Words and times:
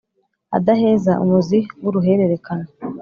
Adaheza 0.57 1.11
umuzi 1.23 1.59
w'uruhererekane 1.81 2.69